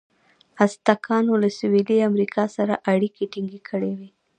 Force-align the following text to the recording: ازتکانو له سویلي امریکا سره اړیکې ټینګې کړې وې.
ازتکانو 0.65 1.33
له 1.43 1.49
سویلي 1.59 1.97
امریکا 2.09 2.43
سره 2.55 2.73
اړیکې 2.91 3.23
ټینګې 3.31 3.61
کړې 3.69 3.91
وې. 3.97 4.09